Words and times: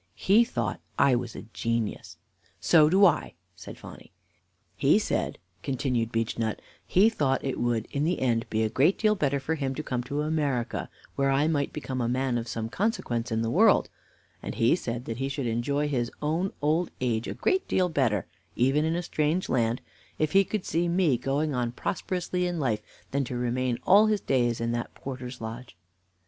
He 0.17 0.43
thought 0.43 0.81
I 0.97 1.13
was 1.13 1.35
a 1.35 1.43
genius." 1.53 2.17
"So 2.59 2.89
do 2.89 3.05
I," 3.05 3.35
said 3.55 3.77
Phonny. 3.77 4.11
"He 4.75 4.97
said," 4.97 5.37
continued 5.61 6.11
Beechnut, 6.11 6.59
"he 6.87 7.07
thought 7.07 7.45
it 7.45 7.59
would 7.59 7.85
in 7.91 8.03
the 8.03 8.19
end 8.19 8.49
be 8.49 8.63
a 8.63 8.69
great 8.69 8.97
deal 8.97 9.13
better 9.13 9.39
for 9.39 9.53
him 9.53 9.75
to 9.75 9.83
come 9.83 10.01
to 10.05 10.23
America, 10.23 10.89
where 11.15 11.29
I 11.29 11.47
might 11.47 11.71
become 11.71 12.01
a 12.01 12.09
man 12.09 12.39
of 12.39 12.47
some 12.47 12.67
consequence 12.67 13.31
in 13.31 13.43
the 13.43 13.51
world, 13.51 13.91
and 14.41 14.55
he 14.55 14.75
said 14.75 15.05
that 15.05 15.17
he 15.17 15.29
should 15.29 15.45
enjoy 15.45 15.87
his 15.87 16.09
own 16.19 16.51
old 16.63 16.89
age 16.99 17.27
a 17.27 17.35
great 17.35 17.67
deal 17.67 17.87
better, 17.87 18.25
even 18.55 18.83
in 18.85 18.95
a 18.95 19.03
strange 19.03 19.49
land, 19.49 19.81
if 20.17 20.31
he 20.31 20.43
could 20.43 20.65
see 20.65 20.87
me 20.87 21.15
going 21.15 21.53
on 21.53 21.71
prosperously 21.73 22.47
in 22.47 22.59
life, 22.59 22.81
than 23.11 23.23
to 23.25 23.37
remain 23.37 23.77
all 23.83 24.07
his 24.07 24.19
days 24.21 24.59
in 24.59 24.71
that 24.71 24.95
porter's 24.95 25.41
lodge. 25.41 25.77